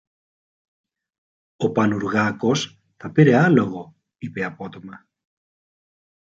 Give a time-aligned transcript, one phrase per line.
[1.57, 5.07] Ο Πανουργάκος θα πήρε άλογο, είπε απότομα.